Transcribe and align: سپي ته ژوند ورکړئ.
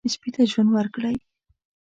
سپي 0.13 0.29
ته 0.35 0.41
ژوند 0.51 0.69
ورکړئ. 0.73 1.15